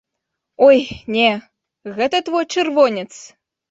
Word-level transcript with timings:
Ой, 0.67 0.79
не, 1.17 1.29
гэта 2.03 2.25
твой 2.31 2.53
чырвонец! 2.53 3.11